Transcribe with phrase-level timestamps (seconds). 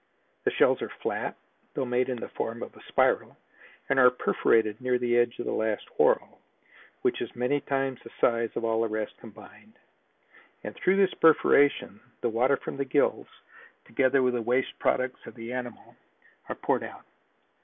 [0.45, 1.35] The shells are flat,
[1.75, 3.37] though made in the form of a spiral
[3.87, 6.39] and are perforated near the edge of the last whorl,
[7.03, 9.77] which is many times the size of all the rest combined,
[10.63, 13.27] and through this perforation the water from the gills,
[13.85, 15.95] together with the waste products of the animal,
[16.49, 17.05] are poured out.